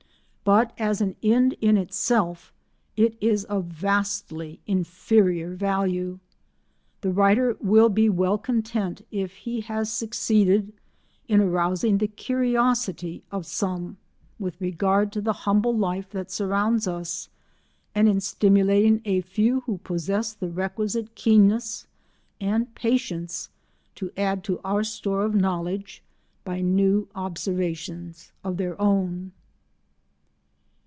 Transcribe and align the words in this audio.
But 0.43 0.73
as 0.79 0.99
an 1.01 1.15
end 1.23 1.53
in 1.61 1.77
itself 1.77 2.51
it 2.97 3.15
is 3.21 3.45
of 3.45 3.65
vastly 3.65 4.59
inferior 4.65 5.53
value. 5.53 6.17
The 7.01 7.11
writer 7.13 7.55
will 7.61 7.87
be 7.89 8.09
well 8.09 8.37
content 8.39 9.03
if 9.11 9.33
he 9.33 9.61
has 9.61 9.93
succeeded 9.93 10.73
in 11.29 11.39
arousing 11.41 11.99
the 11.99 12.07
curiosity 12.07 13.21
of 13.31 13.45
some 13.45 13.97
with 14.39 14.59
regard 14.59 15.11
to 15.13 15.21
the 15.21 15.31
humble 15.47 15.77
life 15.77 16.09
that 16.09 16.31
surrounds 16.31 16.87
us, 16.87 17.29
and 17.95 18.09
in 18.09 18.19
stimulating 18.19 19.01
a 19.05 19.21
few 19.21 19.59
who 19.61 19.77
possess 19.77 20.33
the 20.33 20.49
requisite 20.49 21.13
keenness 21.15 21.85
and 22.41 22.73
patience 22.75 23.49
to 23.95 24.11
add 24.17 24.43
to 24.45 24.59
our 24.65 24.83
store 24.83 25.23
of 25.23 25.33
knowledge 25.35 26.01
by 26.43 26.59
new 26.61 27.07
observations 27.15 28.31
of 28.43 28.57
their 28.57 28.81
own. 28.81 29.31